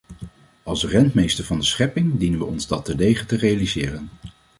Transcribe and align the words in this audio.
Als 0.63 0.83
rentmeesters 0.85 1.47
van 1.47 1.59
de 1.59 1.65
schepping 1.65 2.17
dienen 2.19 2.39
we 2.39 2.45
ons 2.45 2.67
dat 2.67 2.85
terdege 2.85 3.25
te 3.25 3.35
realiseren. 3.37 4.09